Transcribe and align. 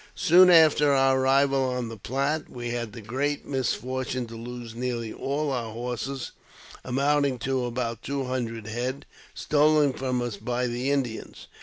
Soon 0.15 0.49
after 0.49 0.91
our 0.93 1.19
arrival 1.21 1.63
on 1.63 1.87
the 1.89 1.95
Platte 1.95 2.49
we 2.49 2.71
had 2.71 2.91
the 2.93 3.01
great 3.01 3.45
misfortune 3.45 4.25
to 4.25 4.35
lose 4.35 4.73
nearly 4.73 5.13
all 5.13 5.51
our 5.51 5.71
horses, 5.71 6.31
amounting 6.83 7.37
to 7.37 7.65
about 7.65 8.01
two 8.01 8.23
hundred 8.23 8.65
head, 8.65 9.05
stolen 9.35 9.93
from 9.93 10.19
us 10.19 10.37
by 10.37 10.65
the 10.65 10.89
Indians. 10.89 11.45